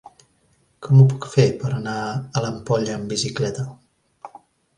[0.85, 3.69] Com ho puc fer per anar a l'Ampolla amb bicicleta?